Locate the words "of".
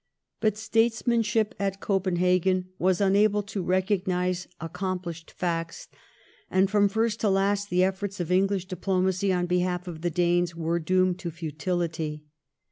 8.19-8.31, 9.87-10.01